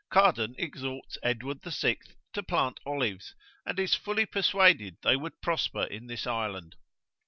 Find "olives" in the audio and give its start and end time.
2.87-3.35